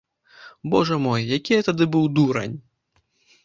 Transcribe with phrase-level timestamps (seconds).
[0.75, 2.59] Божа мой, які я тады быў дурань.